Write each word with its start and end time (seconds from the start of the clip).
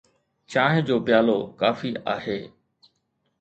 چانهه 0.51 0.81
جو 0.87 0.95
پيالو 1.05 1.37
ڪافي 1.61 1.89
آهي. 2.15 2.39